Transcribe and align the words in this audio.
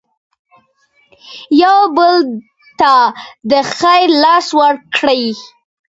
یو 1.63 1.79
بل 1.95 2.17
ته 2.79 2.93
د 3.51 3.53
خیر 3.75 4.07
لاس 4.23 4.47
ورکړئ. 4.61 5.25